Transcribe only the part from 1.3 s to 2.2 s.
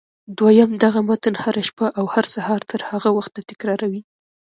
هره شپه او